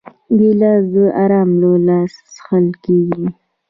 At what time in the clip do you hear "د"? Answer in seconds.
0.93-0.95